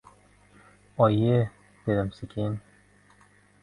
[0.97, 1.47] Oyi...-
[1.87, 2.59] dedim sekin...